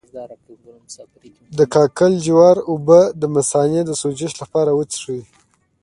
د 1.57 1.59
کاکل 1.73 2.11
جوار 2.25 2.57
اوبه 2.71 2.99
د 3.21 3.23
مثانې 3.35 3.81
د 3.85 3.91
سوزش 4.01 4.31
لپاره 4.41 4.71
وڅښئ 4.73 5.21